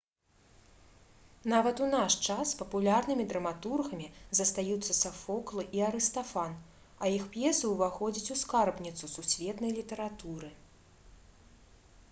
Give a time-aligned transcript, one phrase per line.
[1.51, 4.07] нават у наш час папулярнымі драматургамі
[4.39, 6.55] застаюцца сафокл і арыстафан
[7.07, 10.49] а іх п'есы ўваходзяць у скарбніцу сусветнай літаратуры